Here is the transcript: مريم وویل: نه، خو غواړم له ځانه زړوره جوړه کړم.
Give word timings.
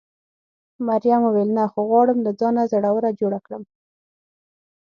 مريم 0.87 1.21
وویل: 1.25 1.49
نه، 1.57 1.63
خو 1.71 1.79
غواړم 1.89 2.17
له 2.25 2.31
ځانه 2.39 2.61
زړوره 2.73 3.09
جوړه 3.21 3.39
کړم. 3.45 3.63